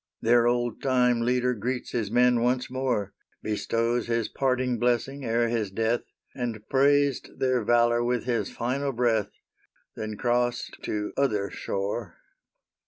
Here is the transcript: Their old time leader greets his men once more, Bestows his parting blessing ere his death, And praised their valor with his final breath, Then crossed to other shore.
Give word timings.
Their 0.19 0.47
old 0.47 0.81
time 0.81 1.21
leader 1.21 1.53
greets 1.53 1.91
his 1.91 2.09
men 2.09 2.41
once 2.41 2.71
more, 2.71 3.13
Bestows 3.43 4.07
his 4.07 4.29
parting 4.29 4.79
blessing 4.79 5.23
ere 5.23 5.47
his 5.47 5.69
death, 5.69 6.01
And 6.33 6.67
praised 6.69 7.29
their 7.37 7.63
valor 7.63 8.03
with 8.03 8.23
his 8.23 8.49
final 8.49 8.93
breath, 8.93 9.29
Then 9.95 10.17
crossed 10.17 10.77
to 10.85 11.13
other 11.17 11.51
shore. 11.51 12.15